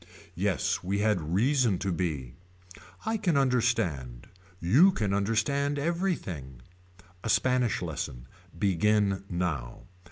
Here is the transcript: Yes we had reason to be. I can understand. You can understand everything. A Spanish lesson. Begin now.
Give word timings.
Yes 0.33 0.81
we 0.83 0.97
had 0.97 1.21
reason 1.35 1.77
to 1.77 1.91
be. 1.91 2.33
I 3.05 3.17
can 3.17 3.37
understand. 3.37 4.25
You 4.59 4.91
can 4.91 5.13
understand 5.13 5.77
everything. 5.77 6.63
A 7.23 7.29
Spanish 7.29 7.83
lesson. 7.83 8.25
Begin 8.57 9.23
now. 9.29 9.83